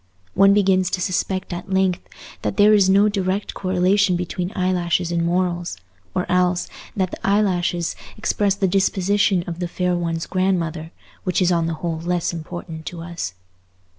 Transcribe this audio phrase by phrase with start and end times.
[0.33, 2.01] One begins to suspect at length
[2.41, 5.77] that there is no direct correlation between eyelashes and morals;
[6.15, 10.91] or else, that the eyelashes express the disposition of the fair one's grandmother,
[11.23, 13.35] which is on the whole less important to us.